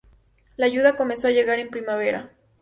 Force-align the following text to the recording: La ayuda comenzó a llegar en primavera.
La 0.57 0.65
ayuda 0.65 0.95
comenzó 0.95 1.27
a 1.27 1.31
llegar 1.31 1.59
en 1.59 1.69
primavera. 1.69 2.31